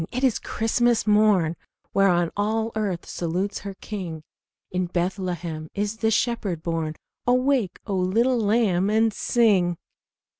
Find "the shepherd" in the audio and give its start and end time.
5.97-6.63